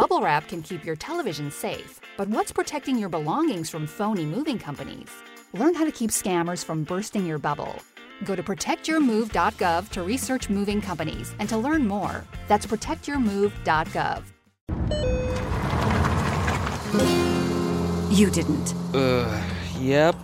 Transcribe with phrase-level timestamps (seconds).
[0.00, 4.58] Bubble wrap can keep your television safe, but what's protecting your belongings from phony moving
[4.58, 5.10] companies?
[5.52, 7.76] Learn how to keep scammers from bursting your bubble.
[8.24, 12.24] Go to protectyourmove.gov to research moving companies and to learn more.
[12.48, 14.22] That's protectyourmove.gov.
[18.10, 18.74] You didn't.
[18.94, 19.42] Uh,
[19.78, 20.16] yep.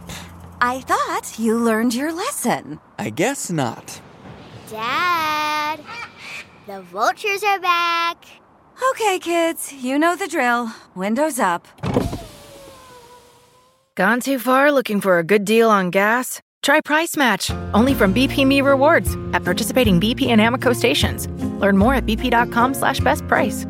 [0.63, 2.81] I thought you learned your lesson.
[2.99, 4.01] I guess not.
[4.71, 5.81] Dad,
[6.67, 8.25] the vultures are back.
[8.99, 10.71] Okay, kids, you know the drill.
[10.95, 11.69] Windows up.
[13.95, 16.41] Gone too far looking for a good deal on gas?
[16.63, 21.29] Try Price Match, only from BP Me Rewards at participating BP and Amoco stations.
[21.61, 23.67] Learn more at bp.com slash best price.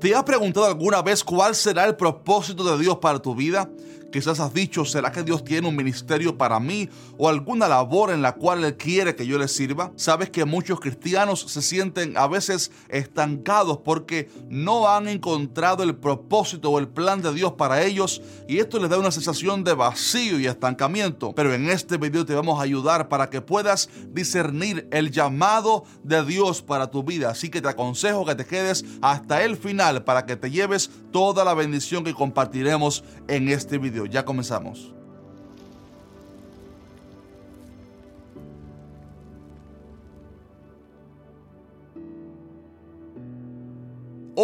[0.00, 3.70] ¿Te has preguntado alguna vez cuál será el propósito de Dios para tu vida?
[4.12, 8.20] Quizás has dicho, ¿será que Dios tiene un ministerio para mí o alguna labor en
[8.20, 9.90] la cual Él quiere que yo le sirva?
[9.96, 16.70] Sabes que muchos cristianos se sienten a veces estancados porque no han encontrado el propósito
[16.70, 20.38] o el plan de Dios para ellos y esto les da una sensación de vacío
[20.38, 21.32] y estancamiento.
[21.34, 26.22] Pero en este video te vamos a ayudar para que puedas discernir el llamado de
[26.22, 27.30] Dios para tu vida.
[27.30, 31.46] Así que te aconsejo que te quedes hasta el final para que te lleves toda
[31.46, 34.01] la bendición que compartiremos en este video.
[34.06, 34.94] Ya comenzamos.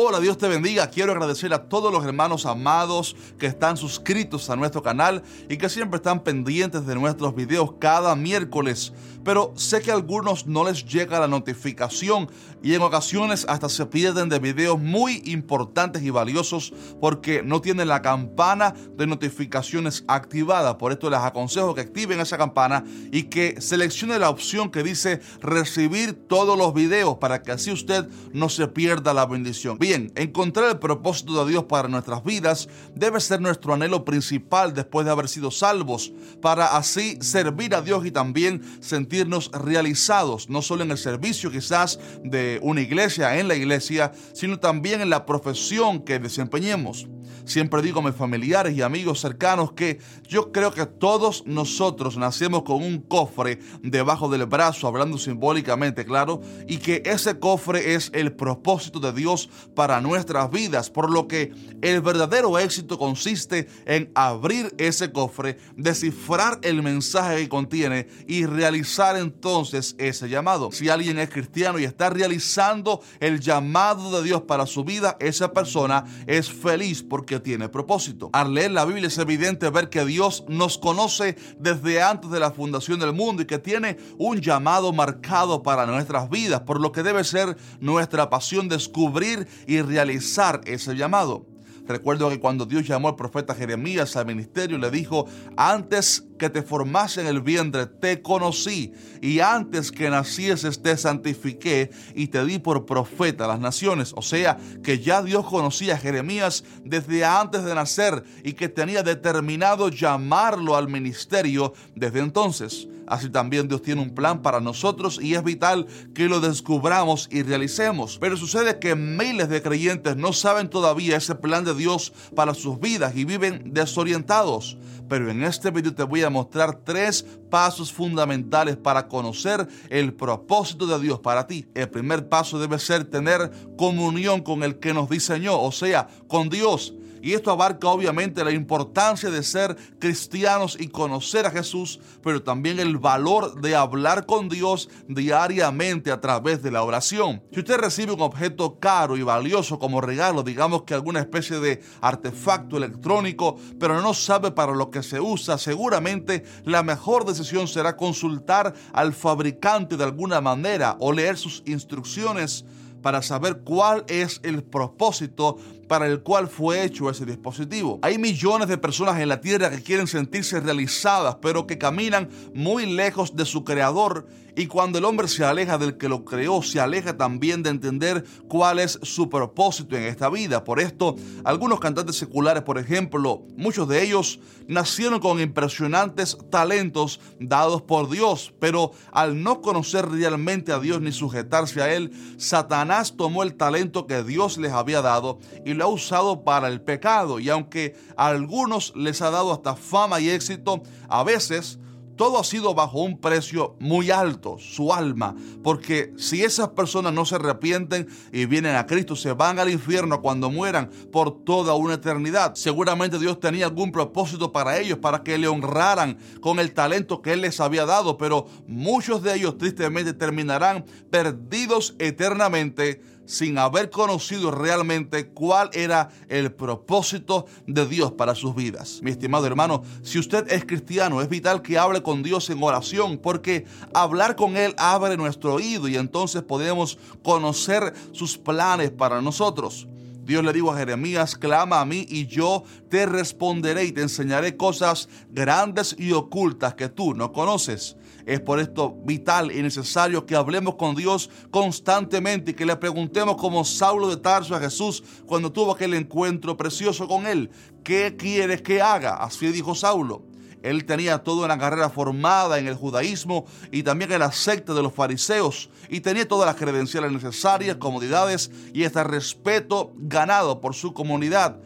[0.01, 0.91] Hola, Dios te bendiga.
[0.91, 5.69] Quiero agradecer a todos los hermanos amados que están suscritos a nuestro canal y que
[5.69, 8.93] siempre están pendientes de nuestros videos cada miércoles.
[9.25, 12.31] Pero sé que a algunos no les llega la notificación
[12.63, 17.89] y en ocasiones hasta se pierden de videos muy importantes y valiosos porque no tienen
[17.89, 20.79] la campana de notificaciones activada.
[20.79, 25.21] Por esto les aconsejo que activen esa campana y que seleccione la opción que dice
[25.41, 29.77] recibir todos los videos para que así usted no se pierda la bendición.
[29.93, 35.13] Encontrar el propósito de Dios para nuestras vidas debe ser nuestro anhelo principal después de
[35.13, 40.91] haber sido salvos, para así servir a Dios y también sentirnos realizados, no solo en
[40.91, 46.19] el servicio quizás de una iglesia, en la iglesia, sino también en la profesión que
[46.19, 47.07] desempeñemos.
[47.45, 52.63] Siempre digo a mis familiares y amigos cercanos que yo creo que todos nosotros nacemos
[52.63, 58.33] con un cofre debajo del brazo, hablando simbólicamente, claro, y que ese cofre es el
[58.33, 61.53] propósito de Dios para nuestras vidas, por lo que
[61.83, 69.17] el verdadero éxito consiste en abrir ese cofre, descifrar el mensaje que contiene y realizar
[69.17, 70.71] entonces ese llamado.
[70.73, 75.53] Si alguien es cristiano y está realizando el llamado de Dios para su vida, esa
[75.53, 78.31] persona es feliz porque tiene propósito.
[78.33, 82.53] Al leer la Biblia es evidente ver que Dios nos conoce desde antes de la
[82.53, 87.03] fundación del mundo y que tiene un llamado marcado para nuestras vidas, por lo que
[87.03, 91.45] debe ser nuestra pasión descubrir y realizar ese llamado.
[91.89, 95.27] Recuerdo que cuando Dios llamó al profeta Jeremías al ministerio, le dijo,
[95.57, 101.91] antes que te formase en el vientre, te conocí, y antes que nacieses te santifiqué
[102.15, 104.13] y te di por profeta a las naciones.
[104.17, 109.03] O sea, que ya Dios conocía a Jeremías desde antes de nacer y que tenía
[109.03, 112.87] determinado llamarlo al ministerio desde entonces.
[113.09, 117.43] Así también Dios tiene un plan para nosotros y es vital que lo descubramos y
[117.43, 118.19] realicemos.
[118.21, 122.79] Pero sucede que miles de creyentes no saben todavía ese plan de Dios para sus
[122.79, 124.79] vidas y viven desorientados.
[125.09, 130.87] Pero en este video te voy a mostrar tres pasos fundamentales para conocer el propósito
[130.87, 131.67] de Dios para ti.
[131.75, 136.51] El primer paso debe ser tener comunión con el que nos diseñó, o sea, con
[136.51, 136.95] Dios.
[137.23, 142.79] Y esto abarca obviamente la importancia de ser cristianos y conocer a Jesús, pero también
[142.81, 147.43] el valor de hablar con Dios diariamente a través de la oración.
[147.53, 151.83] Si usted recibe un objeto caro y valioso como regalo, digamos que alguna especie de
[152.01, 157.97] artefacto electrónico, pero no sabe para lo que se usa, seguramente la mejor decisión será
[157.97, 162.65] consultar al fabricante de alguna manera o leer sus instrucciones
[163.03, 165.57] para saber cuál es el propósito
[165.89, 167.99] para el cual fue hecho ese dispositivo.
[168.03, 172.87] Hay millones de personas en la Tierra que quieren sentirse realizadas, pero que caminan muy
[172.87, 174.27] lejos de su creador
[174.59, 178.25] y cuando el hombre se aleja del que lo creó, se aleja también de entender
[178.49, 180.65] cuál es su propósito en esta vida.
[180.65, 181.15] Por esto,
[181.45, 188.53] algunos cantantes seculares, por ejemplo, muchos de ellos nacieron con impresionantes talentos dados por Dios,
[188.59, 194.09] pero al no conocer realmente a Dios ni sujetarse a Él, Satanás tomó el talento
[194.09, 197.41] que Dios les había dado y lo ha usado para el pecado.
[197.41, 201.79] Y aunque a algunos les ha dado hasta fama y éxito, a veces
[202.19, 207.25] todo ha sido bajo un precio muy alto, su alma, porque si esas personas no
[207.25, 211.95] se arrepienten y vienen a Cristo, se van al infierno cuando mueran por toda una
[211.95, 212.57] eternidad.
[212.57, 217.35] Seguramente Dios tenía algún propósito para ellos, para que le honraran con el talento que
[217.35, 224.51] Él les había dado, pero muchos de ellos tristemente terminarán perdidos eternamente sin haber conocido
[224.51, 229.01] realmente cuál era el propósito de Dios para sus vidas.
[229.03, 233.19] Mi estimado hermano, si usted es cristiano, es vital que hable con Dios en oración,
[233.19, 239.87] porque hablar con Él abre nuestro oído y entonces podemos conocer sus planes para nosotros.
[240.29, 244.59] Dios le dijo a Jeremías, clama a mí y yo te responderé y te enseñaré
[244.59, 247.97] cosas grandes y ocultas que tú no conoces.
[248.27, 253.37] Es por esto vital y necesario que hablemos con Dios constantemente y que le preguntemos
[253.37, 257.49] como Saulo de Tarso a Jesús cuando tuvo aquel encuentro precioso con él.
[257.83, 259.15] ¿Qué quieres que haga?
[259.15, 260.28] Así dijo Saulo.
[260.63, 264.83] Él tenía toda una carrera formada en el judaísmo y también en la secta de
[264.83, 270.93] los fariseos y tenía todas las credenciales necesarias, comodidades y hasta respeto ganado por su
[270.93, 271.59] comunidad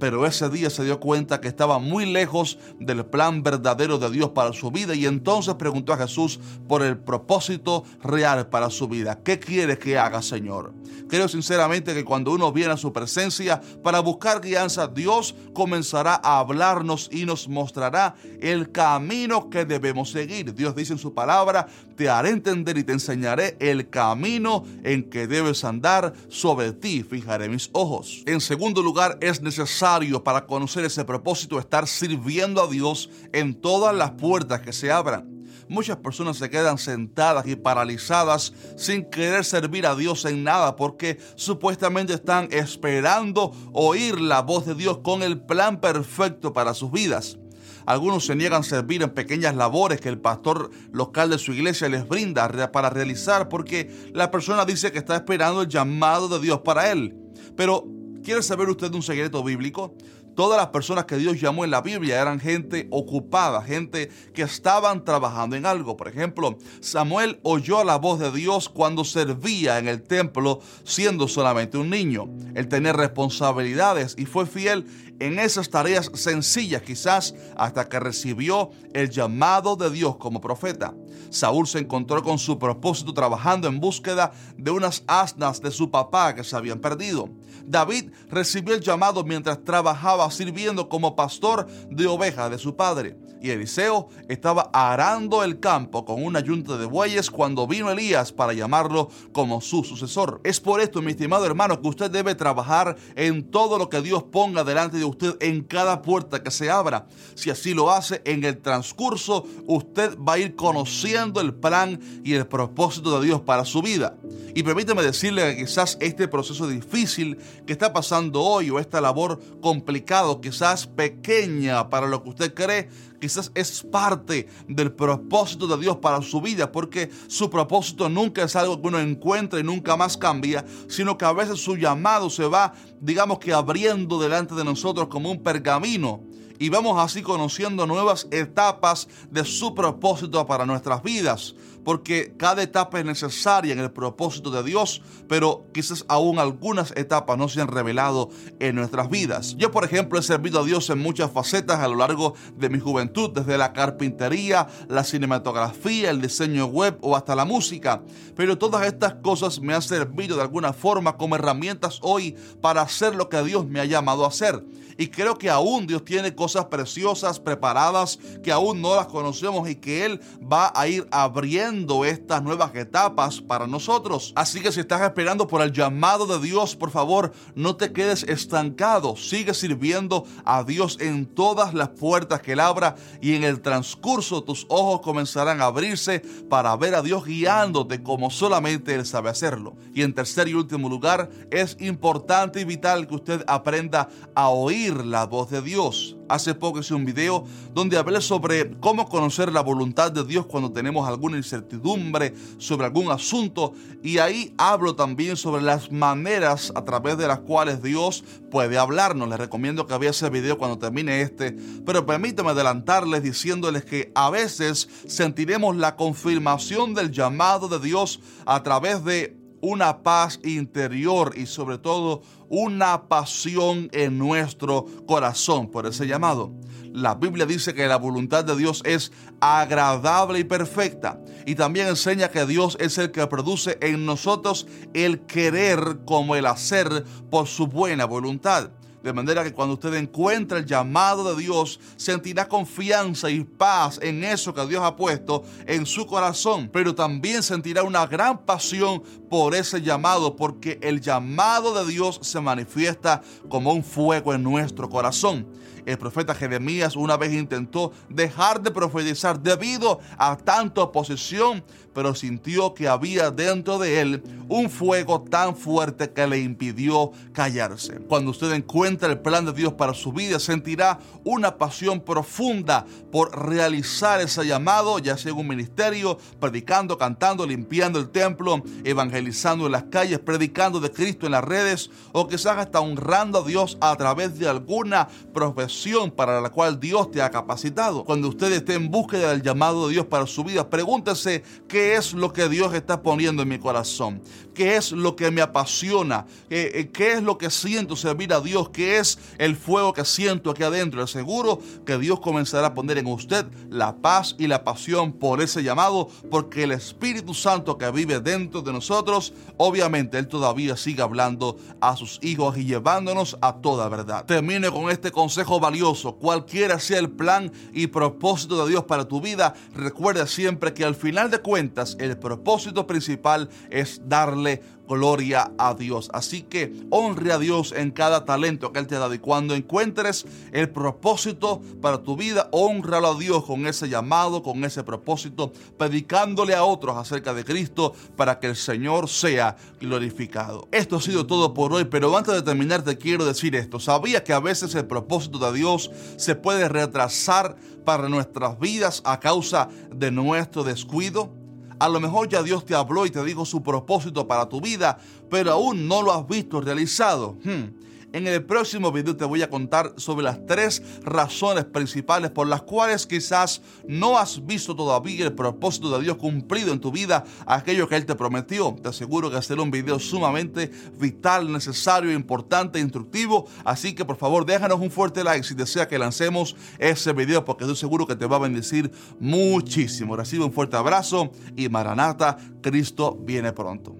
[0.00, 4.30] pero ese día se dio cuenta que estaba muy lejos del plan verdadero de Dios
[4.30, 9.20] para su vida y entonces preguntó a Jesús por el propósito real para su vida.
[9.22, 10.72] ¿Qué quieres que haga, Señor?
[11.08, 16.38] Creo sinceramente que cuando uno viene a su presencia para buscar guianza, Dios comenzará a
[16.38, 20.54] hablarnos y nos mostrará el camino que debemos seguir.
[20.54, 25.26] Dios dice en su palabra, te haré entender y te enseñaré el camino en que
[25.26, 26.14] debes andar.
[26.28, 28.22] Sobre ti fijaré mis ojos.
[28.26, 29.89] En segundo lugar, es necesario
[30.22, 35.28] para conocer ese propósito estar sirviendo a Dios en todas las puertas que se abran.
[35.68, 41.18] Muchas personas se quedan sentadas y paralizadas sin querer servir a Dios en nada porque
[41.34, 47.38] supuestamente están esperando oír la voz de Dios con el plan perfecto para sus vidas.
[47.84, 51.88] Algunos se niegan a servir en pequeñas labores que el pastor local de su iglesia
[51.88, 56.60] les brinda para realizar porque la persona dice que está esperando el llamado de Dios
[56.60, 57.16] para él.
[57.56, 57.86] Pero
[58.22, 59.94] ¿Quiere saber usted un secreto bíblico?
[60.36, 65.04] Todas las personas que Dios llamó en la Biblia eran gente ocupada, gente que estaban
[65.04, 65.96] trabajando en algo.
[65.96, 71.78] Por ejemplo, Samuel oyó la voz de Dios cuando servía en el templo siendo solamente
[71.78, 72.28] un niño.
[72.54, 74.86] Él tenía responsabilidades y fue fiel
[75.20, 80.94] en esas tareas sencillas quizás hasta que recibió el llamado de Dios como profeta.
[81.30, 86.34] Saúl se encontró con su propósito trabajando en búsqueda de unas asnas de su papá
[86.34, 87.28] que se habían perdido.
[87.64, 93.16] David recibió el llamado mientras trabajaba sirviendo como pastor de ovejas de su padre.
[93.40, 98.52] Y Eliseo estaba arando el campo con una yunta de bueyes cuando vino Elías para
[98.52, 100.40] llamarlo como su sucesor.
[100.44, 104.24] Es por esto, mi estimado hermano, que usted debe trabajar en todo lo que Dios
[104.24, 107.06] ponga delante de usted en cada puerta que se abra.
[107.34, 112.34] Si así lo hace, en el transcurso usted va a ir conociendo el plan y
[112.34, 114.16] el propósito de Dios para su vida.
[114.54, 119.40] Y permíteme decirle que quizás este proceso difícil que está pasando hoy o esta labor
[119.60, 122.88] complicada, quizás pequeña para lo que usted cree,
[123.20, 128.56] quizás es parte del propósito de Dios para su vida, porque su propósito nunca es
[128.56, 132.46] algo que uno encuentra y nunca más cambia, sino que a veces su llamado se
[132.46, 136.22] va, digamos que abriendo delante de nosotros como un pergamino.
[136.58, 141.54] Y vamos así conociendo nuevas etapas de su propósito para nuestras vidas
[141.90, 147.36] porque cada etapa es necesaria en el propósito de Dios, pero quizás aún algunas etapas
[147.36, 149.56] no se han revelado en nuestras vidas.
[149.58, 152.78] Yo, por ejemplo, he servido a Dios en muchas facetas a lo largo de mi
[152.78, 158.02] juventud, desde la carpintería, la cinematografía, el diseño web o hasta la música,
[158.36, 163.16] pero todas estas cosas me han servido de alguna forma como herramientas hoy para hacer
[163.16, 164.64] lo que Dios me ha llamado a hacer.
[165.00, 169.76] Y creo que aún Dios tiene cosas preciosas preparadas que aún no las conocemos y
[169.76, 174.32] que Él va a ir abriendo estas nuevas etapas para nosotros.
[174.36, 178.22] Así que si estás esperando por el llamado de Dios, por favor, no te quedes
[178.24, 179.16] estancado.
[179.16, 184.42] Sigue sirviendo a Dios en todas las puertas que Él abra y en el transcurso
[184.42, 189.76] tus ojos comenzarán a abrirse para ver a Dios guiándote como solamente Él sabe hacerlo.
[189.94, 195.04] Y en tercer y último lugar, es importante y vital que usted aprenda a oír
[195.04, 196.16] la voz de Dios.
[196.30, 197.44] Hace poco hice un video
[197.74, 203.10] donde hablé sobre cómo conocer la voluntad de Dios cuando tenemos alguna incertidumbre sobre algún
[203.10, 208.78] asunto y ahí hablo también sobre las maneras a través de las cuales Dios puede
[208.78, 209.28] hablarnos.
[209.28, 211.50] Les recomiendo que vean ese video cuando termine este,
[211.84, 218.62] pero permítame adelantarles diciéndoles que a veces sentiremos la confirmación del llamado de Dios a
[218.62, 226.06] través de una paz interior y sobre todo una pasión en nuestro corazón por ese
[226.06, 226.52] llamado.
[226.92, 231.20] La Biblia dice que la voluntad de Dios es agradable y perfecta.
[231.46, 236.46] Y también enseña que Dios es el que produce en nosotros el querer como el
[236.46, 238.70] hacer por su buena voluntad.
[239.02, 244.24] De manera que cuando usted encuentra el llamado de Dios, sentirá confianza y paz en
[244.24, 246.68] eso que Dios ha puesto en su corazón.
[246.72, 252.40] Pero también sentirá una gran pasión por ese llamado, porque el llamado de Dios se
[252.40, 255.46] manifiesta como un fuego en nuestro corazón.
[255.86, 262.74] El profeta Jeremías una vez intentó dejar de profetizar debido a tanta oposición, pero sintió
[262.74, 267.98] que había dentro de él un fuego tan fuerte que le impidió callarse.
[268.08, 273.36] Cuando usted encuentra el plan de Dios para su vida, sentirá una pasión profunda por
[273.46, 279.72] realizar ese llamado, ya sea en un ministerio, predicando, cantando, limpiando el templo, evangelizando en
[279.72, 283.94] las calles, predicando de Cristo en las redes, o quizás hasta honrando a Dios a
[283.96, 285.69] través de alguna profesión
[286.14, 288.04] para la cual Dios te ha capacitado.
[288.04, 292.12] Cuando usted esté en búsqueda del llamado de Dios para su vida, pregúntese qué es
[292.12, 294.20] lo que Dios está poniendo en mi corazón,
[294.60, 298.98] qué es lo que me apasiona, qué, es lo que siento servir a Dios, qué
[298.98, 301.06] es el fuego que siento aquí adentro.
[301.06, 305.62] Seguro que Dios comenzará a poner en usted la paz y la pasión por ese
[305.62, 311.56] llamado, porque el Espíritu Santo que vive dentro de nosotros, obviamente Él todavía sigue hablando
[311.80, 314.26] a sus hijos y llevándonos a toda verdad.
[314.26, 319.22] Termine con este consejo valioso, cualquiera sea el plan y propósito de Dios para tu
[319.22, 324.49] vida, recuerda siempre que al final de cuentas el propósito principal es darle
[324.88, 326.10] gloria a Dios.
[326.12, 329.14] Así que honre a Dios en cada talento que Él te ha dado.
[329.14, 334.64] Y cuando encuentres el propósito para tu vida, honralo a Dios con ese llamado, con
[334.64, 340.66] ese propósito, predicándole a otros acerca de Cristo para que el Señor sea glorificado.
[340.72, 343.78] Esto ha sido todo por hoy, pero antes de terminar te quiero decir esto.
[343.78, 349.20] ¿Sabías que a veces el propósito de Dios se puede retrasar para nuestras vidas a
[349.20, 351.39] causa de nuestro descuido?
[351.80, 354.98] A lo mejor ya Dios te habló y te dijo su propósito para tu vida,
[355.30, 357.36] pero aún no lo has visto realizado.
[357.42, 357.79] Hmm.
[358.12, 362.62] En el próximo video te voy a contar sobre las tres razones principales por las
[362.62, 367.88] cuales quizás no has visto todavía el propósito de Dios cumplido en tu vida, aquello
[367.88, 368.76] que Él te prometió.
[368.82, 373.46] Te aseguro que será un video sumamente vital, necesario, importante, instructivo.
[373.64, 377.62] Así que por favor déjanos un fuerte like si desea que lancemos ese video porque
[377.62, 378.90] estoy seguro que te va a bendecir
[379.20, 380.16] muchísimo.
[380.16, 383.99] Recibe un fuerte abrazo y Maranata, Cristo viene pronto.